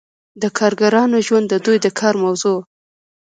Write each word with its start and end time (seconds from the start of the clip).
د 0.41 0.43
کارګرانو 0.57 1.17
ژوند 1.27 1.45
د 1.49 1.55
دوی 1.65 1.77
د 1.81 1.87
کار 1.99 2.15
موضوع 2.23 2.55
وه. 2.57 2.63